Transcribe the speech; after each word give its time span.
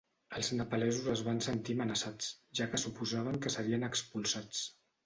Els 0.37 0.47
nepalesos 0.59 1.09
es 1.17 1.21
van 1.27 1.43
sentir 1.49 1.75
amenaçats, 1.79 2.33
ja 2.61 2.71
que 2.73 2.83
suposaven 2.87 3.43
que 3.47 3.57
serien 3.61 3.91
expulsats. 3.93 4.69